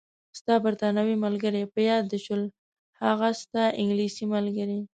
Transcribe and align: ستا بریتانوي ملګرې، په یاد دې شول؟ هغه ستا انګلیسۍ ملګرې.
ستا 0.39 0.53
بریتانوي 0.63 1.15
ملګرې، 1.25 1.63
په 1.73 1.79
یاد 1.89 2.03
دې 2.11 2.19
شول؟ 2.25 2.43
هغه 3.03 3.29
ستا 3.41 3.63
انګلیسۍ 3.81 4.25
ملګرې. 4.35 4.79